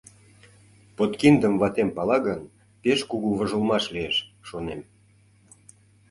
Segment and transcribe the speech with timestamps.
[0.95, 2.41] Подкиндым ватем пала гын,
[2.81, 4.15] пеш кугу вожылмаш лиеш,
[4.47, 4.81] шонем.